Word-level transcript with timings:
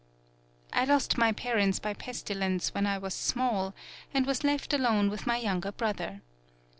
I 0.73 0.85
lost 0.85 1.19
my 1.19 1.31
parents 1.31 1.77
by 1.77 1.93
pestilence 1.93 2.73
when 2.73 2.87
I 2.87 2.97
was 2.97 3.13
small, 3.13 3.75
and 4.15 4.25
was 4.25 4.43
left 4.43 4.73
alone 4.73 5.11
with 5.11 5.27
my 5.27 5.37
younger 5.37 5.71
brother. 5.71 6.21